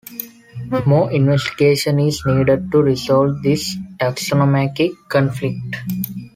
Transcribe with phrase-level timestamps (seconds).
[0.87, 5.75] More investigation is needed to resolve this taxonomic conflict.